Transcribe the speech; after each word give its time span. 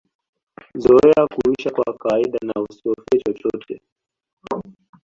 Zoea 0.75 1.27
kuisha 1.27 1.69
kwa 1.71 1.93
kawaida 1.93 2.39
na 2.45 2.61
usihofie 2.61 3.21
chochote 3.25 3.81